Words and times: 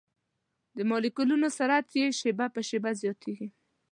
د 0.77 0.77
مالیکولونو 0.89 1.47
سرعت 1.57 1.87
یې 1.99 2.05
شېبه 2.19 2.45
په 2.55 2.61
شېبه 2.67 2.91
زیاتیږي. 3.01 3.47